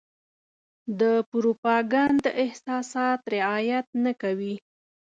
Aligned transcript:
د 0.99 1.01
پروپاګنډ 1.29 2.23
اساسات 2.45 3.19
رعايت 3.35 3.87
نه 4.03 4.11
کوي. 4.21 4.55